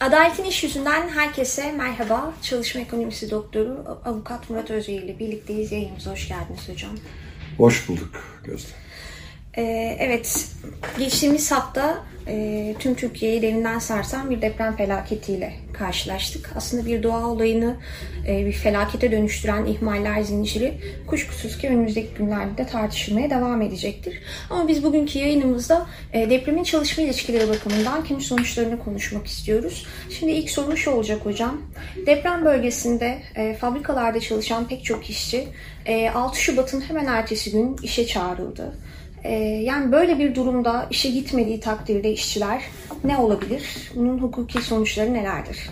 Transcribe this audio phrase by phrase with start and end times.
[0.00, 2.34] Adaletin İş Yüzünden herkese merhaba.
[2.42, 5.72] Çalışma Ekonomisi Doktoru Avukat Murat Özbey ile birlikteyiz.
[5.72, 6.90] Yayınımıza hoş geldiniz hocam.
[7.58, 8.83] Hoş bulduk Gözde.
[9.56, 10.46] Ee, evet,
[10.98, 16.50] geçtiğimiz hafta e, tüm Türkiye'yi derinden sarsan bir deprem felaketiyle karşılaştık.
[16.56, 17.76] Aslında bir doğa olayını
[18.28, 20.74] e, bir felakete dönüştüren ihmaller zinciri
[21.06, 24.22] kuşkusuz ki önümüzdeki günlerde de tartışılmaya devam edecektir.
[24.50, 29.86] Ama biz bugünkü yayınımızda e, depremin çalışma ilişkileri bakımından kendi sonuçlarını konuşmak istiyoruz.
[30.18, 31.62] Şimdi ilk soru şu olacak hocam.
[32.06, 33.18] Deprem bölgesinde
[33.60, 35.48] fabrikalarda çalışan pek çok işçi
[35.86, 38.74] e, 6 Şubat'ın hemen ertesi gün işe çağrıldı.
[39.24, 42.62] Ee, yani böyle bir durumda işe gitmediği takdirde işçiler
[43.04, 43.92] ne olabilir?
[43.94, 45.70] Bunun hukuki sonuçları nelerdir?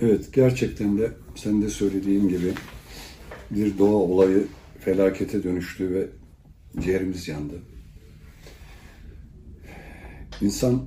[0.00, 2.52] Evet, gerçekten de sen de söylediğin gibi
[3.50, 4.46] bir doğa olayı
[4.80, 6.06] felakete dönüştü ve
[6.80, 7.62] ciğerimiz yandı.
[10.40, 10.84] İnsan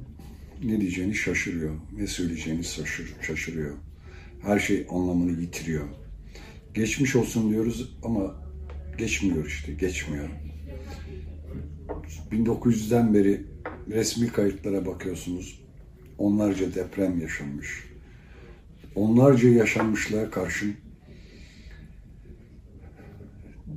[0.63, 3.76] ne diyeceğini şaşırıyor, ne söyleyeceğini şaşır, şaşırıyor.
[4.41, 5.87] Her şey anlamını yitiriyor.
[6.74, 8.35] Geçmiş olsun diyoruz ama
[8.98, 10.30] geçmiyor işte, geçmiyor.
[12.31, 13.41] 1900'den beri
[13.90, 15.62] resmi kayıtlara bakıyorsunuz.
[16.18, 17.84] Onlarca deprem yaşanmış.
[18.95, 20.76] Onlarca yaşanmışlığa karşın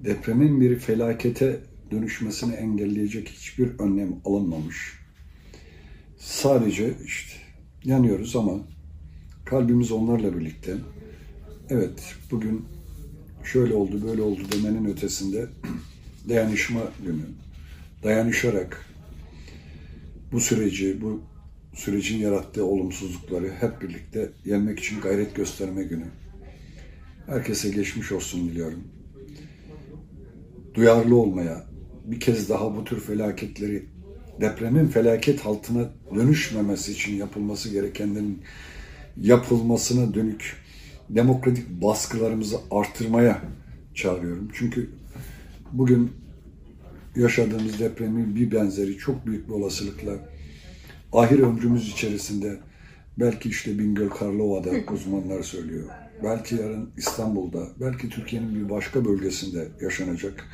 [0.05, 1.61] depremin bir felakete
[1.91, 5.01] dönüşmesini engelleyecek hiçbir önlem alınmamış.
[6.19, 7.33] Sadece işte
[7.85, 8.53] yanıyoruz ama
[9.45, 10.77] kalbimiz onlarla birlikte.
[11.71, 12.65] Evet bugün
[13.45, 15.47] şöyle oldu böyle oldu demenin ötesinde
[16.29, 17.23] dayanışma günü
[18.05, 18.87] dayanışarak
[20.33, 21.21] bu süreci, bu
[21.75, 26.07] sürecin yarattığı olumsuzlukları hep birlikte yenmek için gayret gösterme günü.
[27.27, 28.85] Herkese geçmiş olsun diliyorum.
[30.75, 31.67] Duyarlı olmaya,
[32.05, 33.87] bir kez daha bu tür felaketleri
[34.41, 38.43] depremin felaket altına dönüşmemesi için yapılması gerekenlerin
[39.17, 40.57] yapılmasına dönük
[41.11, 43.43] demokratik baskılarımızı artırmaya
[43.95, 44.49] çağırıyorum.
[44.55, 44.91] Çünkü
[45.73, 46.24] bugün
[47.17, 50.13] yaşadığımız depremin bir benzeri çok büyük bir olasılıkla
[51.13, 52.61] ahir ömrümüz içerisinde
[53.19, 55.89] belki işte Bingöl Karlova'da uzmanlar söylüyor.
[56.25, 60.45] Belki yarın İstanbul'da, belki Türkiye'nin bir başka bölgesinde yaşanacak.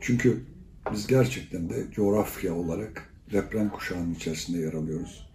[0.00, 0.44] Çünkü
[0.92, 5.30] biz gerçekten de coğrafya olarak deprem kuşağının içerisinde yer alıyoruz.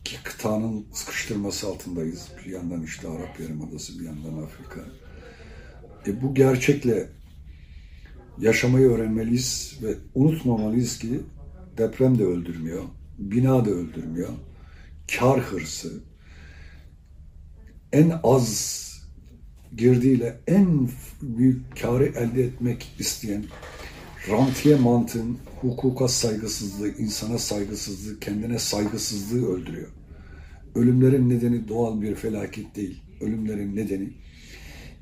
[0.00, 2.28] İki kıtanın sıkıştırması altındayız.
[2.38, 4.80] Bir yandan işte Arap Yarımadası, bir yandan Afrika.
[6.06, 7.08] E bu gerçekle
[8.38, 11.20] yaşamayı öğrenmeliyiz ve unutmamalıyız ki
[11.78, 12.84] deprem de öldürmüyor,
[13.18, 14.28] bina da öldürmüyor.
[15.18, 15.92] Kar hırsı,
[17.92, 18.82] en az
[19.76, 20.88] girdiğiyle en
[21.22, 23.44] büyük karı elde etmek isteyen
[24.28, 29.88] rantiye mantığın hukuka saygısızlığı, insana saygısızlığı, kendine saygısızlığı öldürüyor.
[30.74, 33.02] Ölümlerin nedeni doğal bir felaket değil.
[33.20, 34.12] Ölümlerin nedeni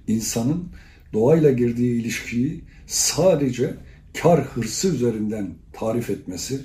[0.07, 0.69] insanın
[1.13, 3.75] doğayla girdiği ilişkiyi sadece
[4.23, 6.61] kar hırsı üzerinden tarif etmesi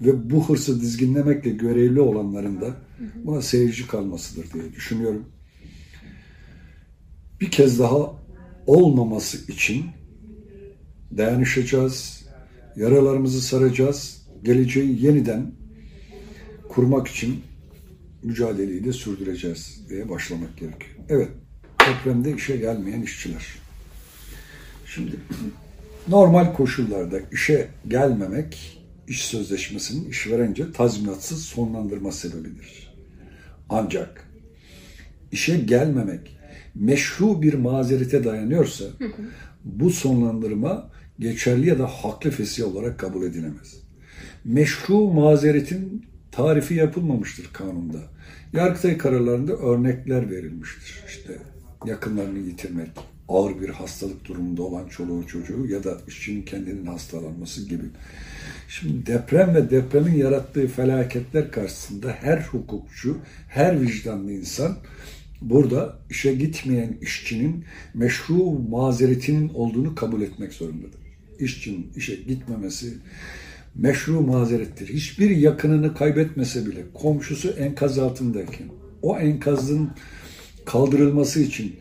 [0.00, 2.76] ve bu hırsı dizginlemekle görevli olanların da
[3.24, 5.24] buna seyirci kalmasıdır diye düşünüyorum.
[7.40, 8.12] Bir kez daha
[8.66, 9.84] olmaması için
[11.16, 12.24] dayanışacağız,
[12.76, 15.52] yaralarımızı saracağız, geleceği yeniden
[16.68, 17.40] kurmak için
[18.22, 20.96] mücadeleyi de sürdüreceğiz diye başlamak gerekiyor.
[21.08, 21.28] Evet,
[21.80, 23.63] depremde işe gelmeyen işçiler.
[24.94, 25.16] Şimdi
[26.08, 32.94] normal koşullarda işe gelmemek iş sözleşmesinin işverence tazminatsız sonlandırma sebebidir.
[33.68, 34.28] Ancak
[35.32, 36.38] işe gelmemek
[36.74, 38.84] meşru bir mazerete dayanıyorsa
[39.64, 43.76] bu sonlandırma geçerli ya da haklı fesih olarak kabul edilemez.
[44.44, 47.98] Meşru mazeretin tarifi yapılmamıştır kanunda.
[48.52, 51.04] Yargıtay kararlarında örnekler verilmiştir.
[51.08, 51.38] İşte
[51.86, 52.90] yakınlarını yitirmek,
[53.28, 57.84] ağır bir hastalık durumunda olan çoluğu çocuğu ya da işçinin kendinin hastalanması gibi.
[58.68, 63.18] Şimdi deprem ve depremin yarattığı felaketler karşısında her hukukçu,
[63.48, 64.76] her vicdanlı insan
[65.40, 67.64] burada işe gitmeyen işçinin
[67.94, 71.00] meşru mazeretinin olduğunu kabul etmek zorundadır.
[71.38, 72.94] İşçinin işe gitmemesi
[73.74, 74.88] meşru mazerettir.
[74.88, 78.66] Hiçbir yakınını kaybetmese bile komşusu enkaz altındayken
[79.02, 79.90] o enkazın
[80.64, 81.76] kaldırılması için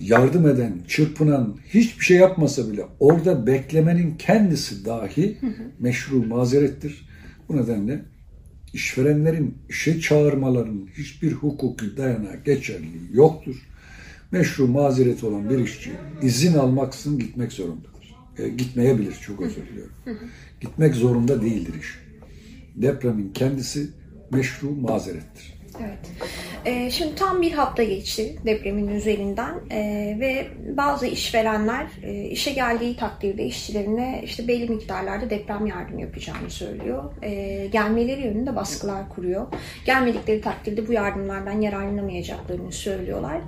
[0.00, 5.38] yardım eden, çırpınan, hiçbir şey yapmasa bile orada beklemenin kendisi dahi
[5.78, 7.08] meşru mazerettir.
[7.48, 8.02] Bu nedenle
[8.72, 13.56] işverenlerin işe çağırmalarının hiçbir hukuki dayanağı geçerliliği yoktur.
[14.32, 15.92] Meşru mazeret olan bir işçi
[16.22, 18.14] izin almaksızın gitmek zorundadır.
[18.38, 19.94] E, gitmeyebilir, çok özür diliyorum.
[20.60, 21.98] Gitmek zorunda değildir iş.
[22.74, 23.88] Depremin kendisi
[24.30, 25.54] meşru mazerettir.
[25.80, 26.12] Evet.
[26.66, 30.46] Ee, şimdi tam bir hafta geçti depremin üzerinden ee, ve
[30.76, 37.04] bazı işverenler e, işe geldiği takdirde işçilerine işte belli miktarlarda deprem yardım yapacağını söylüyor.
[37.22, 39.46] Ee, gelmeleri yönünde baskılar kuruyor.
[39.86, 43.40] Gelmedikleri takdirde bu yardımlardan yararlanamayacaklarını söylüyorlar.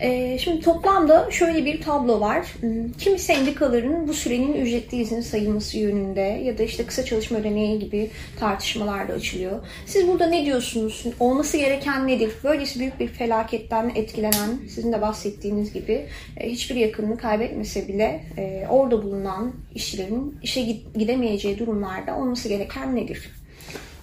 [0.00, 2.46] Ee, şimdi toplamda şöyle bir tablo var.
[2.60, 7.78] Hmm, kimi sendikaların bu sürenin ücretli izin sayılması yönünde ya da işte kısa çalışma ödeneği
[7.78, 8.10] gibi
[8.40, 9.66] tartışmalar da açılıyor.
[9.86, 11.04] Siz burada ne diyorsunuz?
[11.20, 12.30] Olması gereken nedir?
[12.64, 16.06] Böylesi büyük bir felaketten etkilenen, sizin de bahsettiğiniz gibi
[16.36, 20.62] e, hiçbir yakınını kaybetmese bile e, orada bulunan işçilerin işe
[20.98, 23.30] gidemeyeceği durumlarda olması gereken nedir?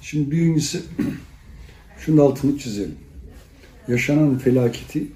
[0.02, 0.80] Şimdi birincisi
[1.98, 2.96] şunun altını çizelim.
[3.88, 5.08] Yaşanan felaketi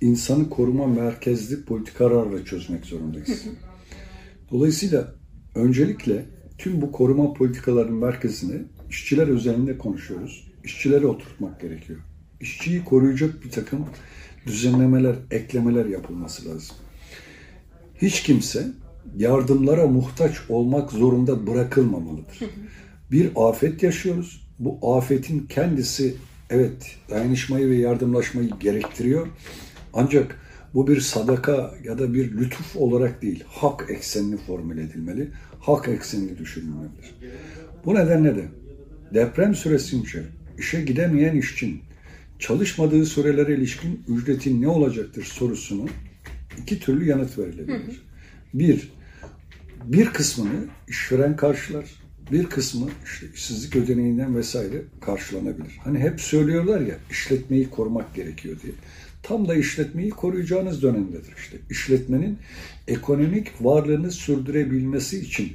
[0.00, 3.44] insanı koruma merkezli politikalarla çözmek zorundayız.
[4.50, 5.14] Dolayısıyla
[5.54, 6.24] öncelikle
[6.58, 10.52] tüm bu koruma politikalarının merkezine işçiler özelinde konuşuyoruz.
[10.64, 12.00] İşçileri oturtmak gerekiyor.
[12.40, 13.86] İşçiyi koruyacak bir takım
[14.46, 16.76] düzenlemeler, eklemeler yapılması lazım.
[18.02, 18.66] Hiç kimse
[19.16, 22.38] yardımlara muhtaç olmak zorunda bırakılmamalıdır.
[23.10, 24.48] Bir afet yaşıyoruz.
[24.58, 26.14] Bu afetin kendisi
[26.50, 29.26] evet dayanışmayı ve yardımlaşmayı gerektiriyor.
[29.92, 30.40] Ancak
[30.74, 35.30] bu bir sadaka ya da bir lütuf olarak değil, hak eksenli formüle edilmeli,
[35.60, 37.14] hak eksenli düşünülmelidir.
[37.84, 38.44] Bu nedenle de
[39.14, 40.22] deprem süresince
[40.58, 41.80] işe gidemeyen işçinin
[42.38, 45.88] çalışmadığı sürelere ilişkin ücretin ne olacaktır sorusunu
[46.62, 48.02] iki türlü yanıt verilebilir.
[48.54, 48.92] Bir,
[49.84, 51.84] bir kısmını işveren karşılar,
[52.32, 55.78] bir kısmı işte işsizlik ödeneğinden vesaire karşılanabilir.
[55.84, 58.72] Hani hep söylüyorlar ya işletmeyi korumak gerekiyor diye.
[59.22, 61.56] Tam da işletmeyi koruyacağınız dönemdedir işte.
[61.70, 62.38] İşletmenin
[62.88, 65.52] ekonomik varlığını sürdürebilmesi için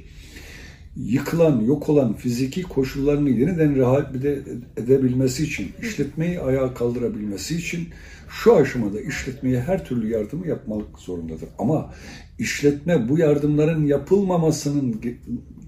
[0.96, 4.42] yıkılan, yok olan fiziki koşullarını yeniden rehabilite
[4.76, 7.88] edebilmesi için, işletmeyi ayağa kaldırabilmesi için
[8.28, 11.48] şu aşamada işletmeye her türlü yardımı yapmak zorundadır.
[11.58, 11.94] Ama
[12.38, 15.00] işletme bu yardımların yapılmamasının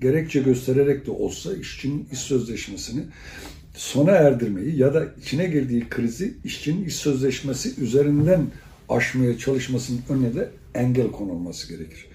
[0.00, 3.02] gerekçe göstererek de olsa işçinin iş sözleşmesini
[3.74, 8.46] sona erdirmeyi ya da içine girdiği krizi işçinin iş sözleşmesi üzerinden
[8.88, 12.06] aşmaya çalışmasının önüne de engel konulması gerekir.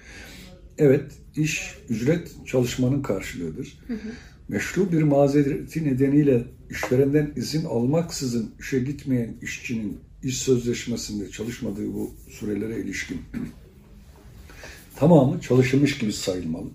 [0.78, 1.04] Evet,
[1.36, 3.78] iş, ücret çalışmanın karşılığıdır.
[3.86, 4.12] Hı hı.
[4.48, 12.80] Meşru bir mazereti nedeniyle işverenden izin almaksızın işe gitmeyen işçinin iş sözleşmesinde çalışmadığı bu sürelere
[12.80, 13.20] ilişkin
[14.96, 16.68] tamamı çalışılmış gibi sayılmalı.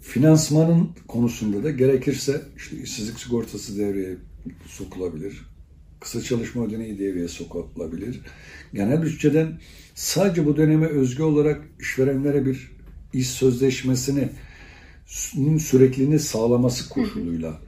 [0.00, 4.16] Finansmanın konusunda da gerekirse işte işsizlik sigortası devreye
[4.66, 5.46] sokulabilir.
[6.00, 8.20] Kısa çalışma ödeneği devreye sokulabilir.
[8.74, 9.60] Genel bütçeden
[9.94, 12.77] sadece bu döneme özgü olarak işverenlere bir
[13.12, 14.28] iş sözleşmesini
[15.60, 17.58] sürekliliğini sağlaması koşuluyla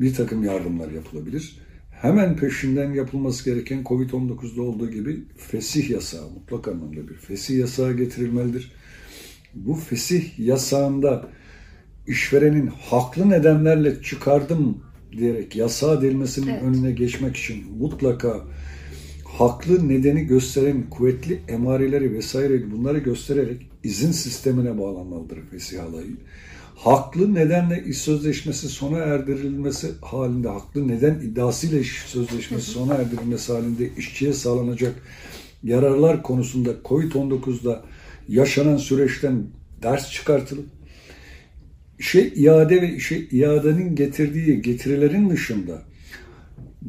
[0.00, 1.58] bir takım yardımlar yapılabilir.
[1.90, 8.72] Hemen peşinden yapılması gereken Covid-19'da olduğu gibi fesih yasağı, mutlak anlamda bir fesih yasağı getirilmelidir.
[9.54, 11.28] Bu fesih yasağında
[12.06, 14.82] işverenin haklı nedenlerle çıkardım
[15.12, 16.62] diyerek yasağı delmesinin evet.
[16.62, 18.44] önüne geçmek için mutlaka
[19.38, 26.16] haklı nedeni gösteren kuvvetli emareleri vesaire bunları göstererek izin sistemine bağlanmalıdır fesih alayı.
[26.76, 33.90] Haklı nedenle iş sözleşmesi sona erdirilmesi halinde, haklı neden iddiasıyla iş sözleşmesi sona erdirilmesi halinde
[33.98, 34.94] işçiye sağlanacak
[35.62, 37.82] yararlar konusunda COVID-19'da
[38.28, 39.42] yaşanan süreçten
[39.82, 40.66] ders çıkartılıp
[41.98, 45.82] işe iade ve işe iadenin getirdiği getirilerin dışında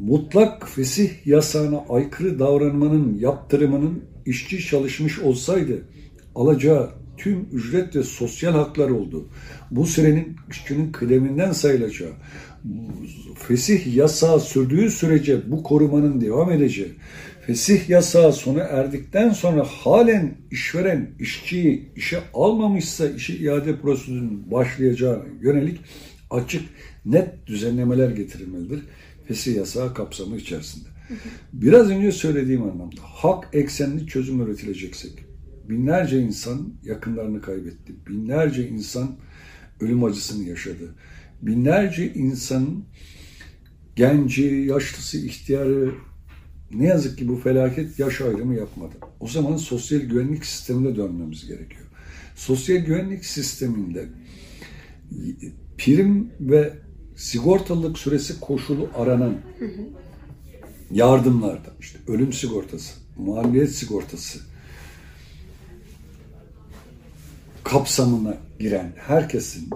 [0.06, 5.82] mutlak fesih yasağına aykırı davranmanın yaptırımının işçi çalışmış olsaydı
[6.34, 9.28] alacağı tüm ücret ve sosyal haklar oldu.
[9.70, 12.12] Bu sürenin işçinin kıdeminden sayılacağı,
[13.34, 16.92] fesih yasağı sürdüğü sürece bu korumanın devam edeceği,
[17.46, 25.80] fesih yasağı sona erdikten sonra halen işveren işçiyi işe almamışsa işe iade prosedürünün başlayacağı yönelik
[26.30, 26.62] açık
[27.04, 28.80] net düzenlemeler getirilmelidir.
[29.28, 30.88] Fesih yasağı kapsamı içerisinde.
[31.52, 35.08] Biraz önce söylediğim anlamda hak eksenli çözüm üretilecekse
[35.68, 37.94] binlerce insan yakınlarını kaybetti.
[38.08, 39.16] Binlerce insan
[39.80, 40.94] ölüm acısını yaşadı.
[41.42, 42.84] Binlerce insan
[43.96, 45.94] genci, yaşlısı, ihtiyarı
[46.74, 48.94] ne yazık ki bu felaket yaş ayrımı yapmadı.
[49.20, 51.86] O zaman sosyal güvenlik sistemine dönmemiz gerekiyor.
[52.36, 54.08] Sosyal güvenlik sisteminde
[55.78, 56.87] prim ve
[57.18, 59.34] sigortalılık süresi koşulu aranan
[60.90, 64.38] yardımlarda işte ölüm sigortası, maliyet sigortası,
[67.64, 69.70] kapsamına giren herkesin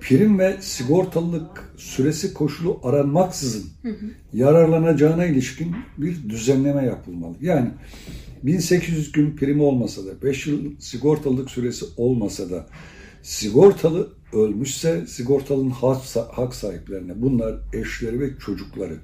[0.00, 3.64] prim ve sigortalılık süresi koşulu aranmaksızın
[4.32, 7.34] yararlanacağına ilişkin bir düzenleme yapılmalı.
[7.40, 7.70] Yani
[8.42, 12.66] 1800 gün primi olmasa da 5 yıl sigortalılık süresi olmasa da
[13.26, 15.70] sigortalı ölmüşse sigortalının
[16.32, 18.98] hak sahiplerine bunlar eşleri ve çocukları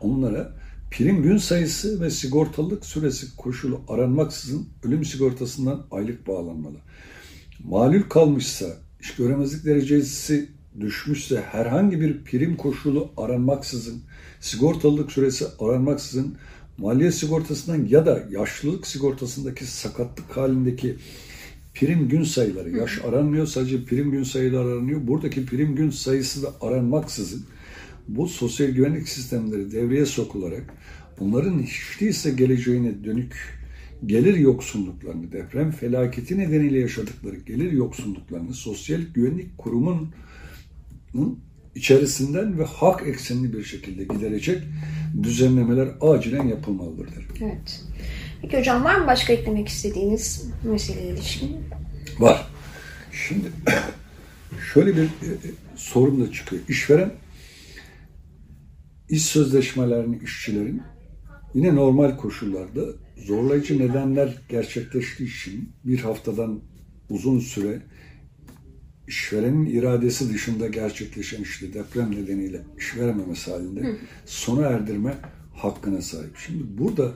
[0.00, 0.52] onlara
[0.90, 6.76] prim gün sayısı ve sigortalılık süresi koşulu aranmaksızın ölüm sigortasından aylık bağlanmalı.
[7.64, 8.66] Malul kalmışsa,
[9.00, 10.48] iş göremezlik derecesi
[10.80, 14.02] düşmüşse herhangi bir prim koşulu aranmaksızın,
[14.40, 16.36] sigortalılık süresi aranmaksızın
[16.78, 20.96] maliye sigortasından ya da yaşlılık sigortasındaki sakatlık halindeki
[21.74, 25.06] prim gün sayıları, yaş aranmıyor sadece prim gün sayıları aranıyor.
[25.06, 27.44] Buradaki prim gün sayısı da aranmaksızın
[28.08, 30.74] bu sosyal güvenlik sistemleri devreye sokularak
[31.20, 33.34] bunların hiç değilse geleceğine dönük
[34.06, 40.10] gelir yoksunluklarını, deprem felaketi nedeniyle yaşadıkları gelir yoksunluklarını sosyal güvenlik kurumunun
[41.74, 44.62] içerisinden ve hak eksenli bir şekilde giderecek
[45.22, 47.08] düzenlemeler acilen yapılmalıdır.
[47.40, 47.84] Evet.
[48.44, 51.56] Peki hocam var mı başka eklemek istediğiniz meseleye ilişkin?
[52.18, 52.46] Var.
[53.12, 53.52] Şimdi
[54.72, 56.62] şöyle bir e, e, sorun da çıkıyor.
[56.68, 57.12] İşveren
[59.08, 60.82] iş sözleşmelerini işçilerin
[61.54, 62.80] yine normal koşullarda
[63.16, 66.60] zorlayıcı nedenler gerçekleştiği için bir haftadan
[67.08, 67.82] uzun süre
[69.08, 73.96] işverenin iradesi dışında gerçekleşen işte deprem nedeniyle iş verememesi halinde
[74.26, 75.14] sona erdirme
[75.64, 76.36] hakkına sahip.
[76.46, 77.12] Şimdi burada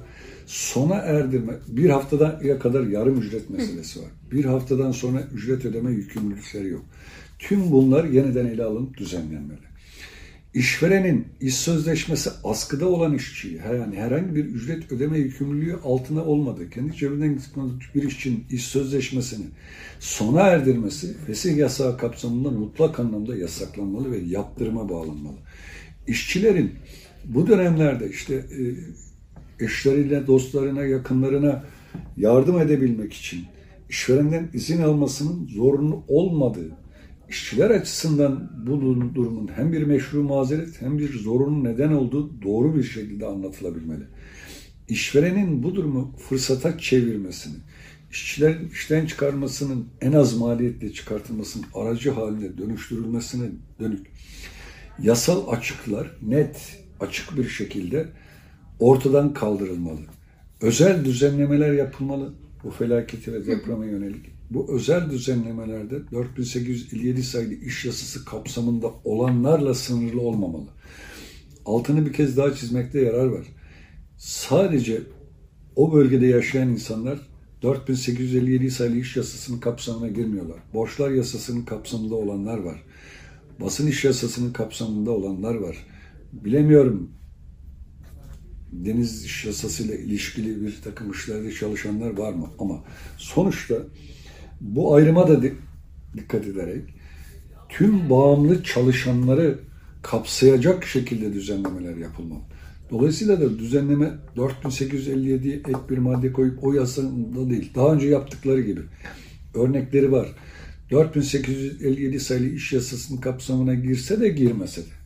[0.47, 4.09] sona erdirme bir haftadan ya kadar yarım ücret meselesi var.
[4.33, 6.85] Bir haftadan sonra ücret ödeme yükümlülükleri yok.
[7.39, 9.69] Tüm bunlar yeniden ele alınıp düzenlenmeli.
[10.55, 16.71] İşverenin iş sözleşmesi askıda olan işçiyi yani herhangi bir ücret ödeme yükümlülüğü altına olmadı.
[16.71, 17.39] Kendi cebinden
[17.95, 19.47] bir işçinin iş sözleşmesini
[20.01, 25.37] sona erdirmesi fesih yasağı kapsamında mutlak anlamda yasaklanmalı ve yaptırıma bağlanmalı.
[26.07, 26.75] İşçilerin
[27.29, 31.65] bu dönemlerde işte e, eşleriyle, dostlarına, yakınlarına
[32.17, 33.45] yardım edebilmek için
[33.89, 36.71] işverenden izin almasının zorunlu olmadığı
[37.29, 38.81] işçiler açısından bu
[39.15, 44.05] durumun hem bir meşru mazeret hem bir zorunun neden olduğu doğru bir şekilde anlatılabilmeli.
[44.89, 47.57] İşverenin bu durumu fırsata çevirmesini,
[48.11, 53.47] işçiler işten çıkarmasının en az maliyetle çıkartılmasının aracı haline dönüştürülmesine
[53.81, 54.07] dönük
[55.03, 58.09] yasal açıklar net, açık bir şekilde
[58.81, 60.01] ortadan kaldırılmalı.
[60.61, 68.25] Özel düzenlemeler yapılmalı bu felaketi ve depreme yönelik bu özel düzenlemelerde 4857 sayılı iş yasası
[68.25, 70.67] kapsamında olanlarla sınırlı olmamalı.
[71.65, 73.47] Altını bir kez daha çizmekte yarar var.
[74.17, 75.03] Sadece
[75.77, 77.19] o bölgede yaşayan insanlar
[77.63, 80.59] 4857 sayılı iş yasasının kapsamına girmiyorlar.
[80.75, 82.83] Borçlar yasasının kapsamında olanlar var.
[83.61, 85.77] Basın iş yasasının kapsamında olanlar var.
[86.33, 87.11] Bilemiyorum
[88.73, 92.51] deniz yasasıyla ilişkili bir takım işlerde çalışanlar var mı?
[92.59, 92.85] Ama
[93.17, 93.75] sonuçta
[94.61, 95.43] bu ayrıma da
[96.15, 96.95] dikkat ederek
[97.69, 99.59] tüm bağımlı çalışanları
[100.03, 102.41] kapsayacak şekilde düzenlemeler yapılmalı.
[102.91, 107.71] Dolayısıyla da düzenleme 4857 ek bir madde koyup o yasada değil.
[107.75, 108.81] Daha önce yaptıkları gibi.
[109.55, 110.29] Örnekleri var.
[110.91, 114.98] 4857 sayılı iş yasasının kapsamına girse de girmese de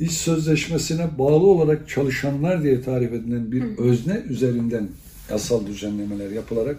[0.00, 4.88] iş sözleşmesine bağlı olarak çalışanlar diye tarif edilen bir özne üzerinden
[5.30, 6.76] yasal düzenlemeler yapılarak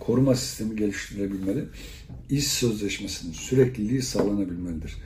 [0.00, 1.64] koruma sistemi geliştirilebilmeli.
[2.30, 4.96] İş sözleşmesinin sürekliliği sağlanabilmelidir.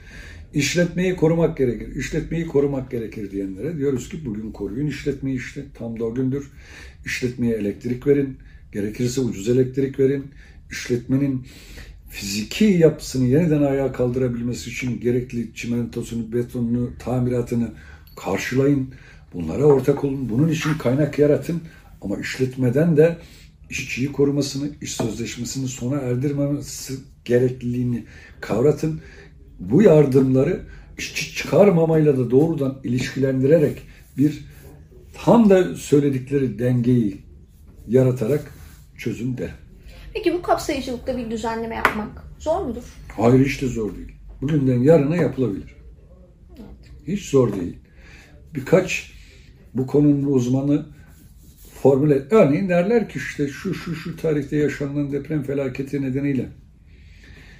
[0.53, 1.95] İşletmeyi korumak gerekir.
[1.95, 5.65] İşletmeyi korumak gerekir diyenlere diyoruz ki bugün koruyun işletmeyi işte.
[5.77, 6.51] Tam da o gündür.
[7.05, 8.37] İşletmeye elektrik verin.
[8.73, 10.25] Gerekirse ucuz elektrik verin.
[10.71, 11.45] İşletmenin
[12.09, 17.71] fiziki yapısını yeniden ayağa kaldırabilmesi için gerekli çimentosunu, betonunu, tamiratını
[18.15, 18.93] karşılayın.
[19.33, 20.29] Bunlara ortak olun.
[20.29, 21.61] Bunun için kaynak yaratın.
[22.01, 23.17] Ama işletmeden de
[23.69, 26.93] işçiyi korumasını, iş sözleşmesini sona erdirmemesi
[27.25, 28.03] gerekliliğini
[28.41, 29.01] kavratın.
[29.59, 30.61] Bu yardımları
[30.97, 33.81] işçi çıkarmamayla da doğrudan ilişkilendirerek
[34.17, 34.45] bir
[35.13, 37.17] tam da söyledikleri dengeyi
[37.87, 38.53] yaratarak
[38.97, 39.66] çözüm der.
[40.17, 42.83] Peki bu kapsayıcılıkta bir düzenleme yapmak zor mudur?
[43.17, 44.11] Hayır hiç de zor değil.
[44.41, 45.75] Bugünden yarına yapılabilir.
[46.49, 46.91] Evet.
[47.07, 47.77] Hiç zor değil.
[48.55, 49.13] Birkaç
[49.73, 50.85] bu konunun uzmanı
[51.81, 52.23] formüle.
[52.31, 56.49] Örneğin derler ki işte şu şu şu tarihte yaşanan deprem felaketi nedeniyle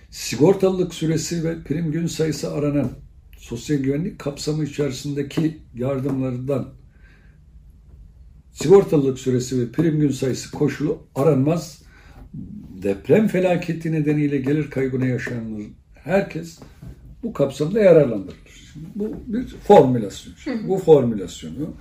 [0.10, 2.90] sigortalılık süresi ve prim gün sayısı aranan
[3.38, 6.74] sosyal güvenlik kapsamı içerisindeki yardımlardan
[8.52, 11.87] sigortalılık süresi ve prim gün sayısı koşulu aranmaz.
[12.84, 15.63] Deprem felaketi nedeniyle gelir kaybına yaşayan
[15.94, 16.60] herkes
[17.24, 18.72] bu kapsamda yararlandırılır.
[18.74, 20.34] Şimdi bu bir formülasyon.
[20.44, 21.74] Şimdi bu formülasyonu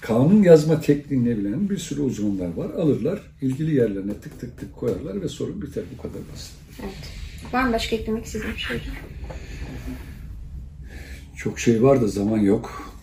[0.00, 2.70] kanun yazma tekniğini bilen bir sürü uzmanlar var.
[2.70, 5.84] Alırlar, ilgili yerlerine tık tık tık koyarlar ve sorun biter.
[5.98, 6.52] Bu kadar basit.
[6.82, 7.52] Evet.
[7.52, 8.80] Var mı başka eklemek istediğim bir şey?
[11.36, 12.94] Çok şey var da zaman yok.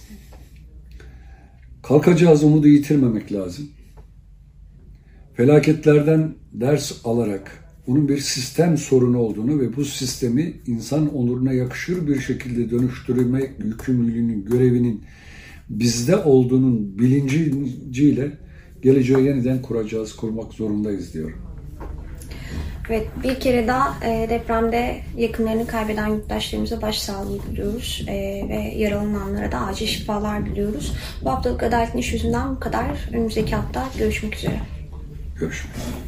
[1.83, 3.69] Kalkacağız umudu yitirmemek lazım.
[5.37, 7.51] Felaketlerden ders alarak
[7.87, 14.45] bunun bir sistem sorunu olduğunu ve bu sistemi insan onuruna yakışır bir şekilde dönüştürmek yükümlülüğünün,
[14.45, 15.03] görevinin
[15.69, 18.31] bizde olduğunun bilinciyle
[18.81, 21.41] geleceği yeniden kuracağız, kurmak zorundayız diyorum.
[22.89, 28.13] Evet, bir kere daha e, depremde yakınlarını kaybeden yurttaşlarımıza başsağlığı diliyoruz e,
[28.49, 30.93] ve yaralananlara da acil şifalar diliyoruz.
[31.23, 33.09] Bu haftalık Adaletin İş Yüzünden bu kadar.
[33.13, 34.76] Önümüzdeki hafta görüşmek üzere.
[35.39, 36.06] Görüşmek üzere.